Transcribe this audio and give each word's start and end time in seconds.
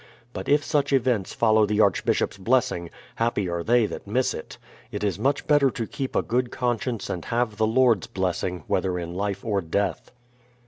But 0.33 0.49
if 0.49 0.63
such 0.63 0.91
events 0.91 1.31
follow 1.31 1.67
the 1.67 1.79
Archbishop's 1.79 2.39
bless 2.39 2.71
ing, 2.71 2.89
happy 3.17 3.47
are 3.47 3.61
they 3.63 3.85
that 3.85 4.07
miss 4.07 4.33
it; 4.33 4.57
it 4.91 5.03
is 5.03 5.19
much 5.19 5.45
better 5.45 5.69
to 5.69 5.85
keep 5.85 6.15
a 6.15 6.23
good 6.23 6.49
conscience 6.49 7.07
and 7.07 7.23
have 7.25 7.57
the 7.57 7.67
Lord's 7.67 8.07
blessing, 8.07 8.63
whether 8.65 8.97
in 8.97 9.13
life 9.13 9.45
or 9.45 9.61
death. 9.61 10.09